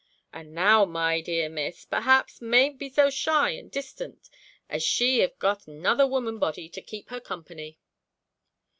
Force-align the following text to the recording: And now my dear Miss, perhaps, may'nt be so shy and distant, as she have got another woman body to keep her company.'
And 0.33 0.55
now 0.55 0.83
my 0.83 1.21
dear 1.21 1.47
Miss, 1.47 1.85
perhaps, 1.85 2.41
may'nt 2.41 2.79
be 2.79 2.89
so 2.89 3.11
shy 3.11 3.51
and 3.51 3.69
distant, 3.69 4.31
as 4.67 4.81
she 4.81 5.19
have 5.19 5.37
got 5.37 5.67
another 5.67 6.07
woman 6.07 6.39
body 6.39 6.69
to 6.69 6.81
keep 6.81 7.09
her 7.09 7.19
company.' 7.19 7.77